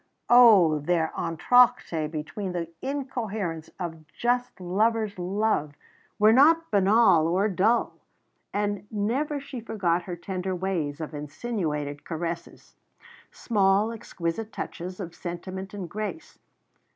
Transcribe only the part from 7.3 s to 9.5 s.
dull. And never